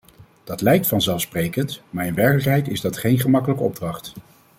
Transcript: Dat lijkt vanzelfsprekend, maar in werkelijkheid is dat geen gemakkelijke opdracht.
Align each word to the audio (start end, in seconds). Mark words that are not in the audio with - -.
Dat 0.43 0.61
lijkt 0.61 0.87
vanzelfsprekend, 0.87 1.81
maar 1.89 2.05
in 2.05 2.13
werkelijkheid 2.13 2.67
is 2.67 2.81
dat 2.81 2.97
geen 2.97 3.19
gemakkelijke 3.19 3.63
opdracht. 3.63 4.13